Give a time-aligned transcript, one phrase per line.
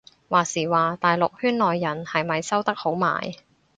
[0.29, 3.35] 話時話大陸圈內人係咪收得好埋